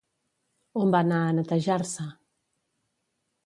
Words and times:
On 0.83 0.93
va 0.95 1.03
anar 1.05 1.21
a 1.27 1.37
netejar-se? 1.41 2.09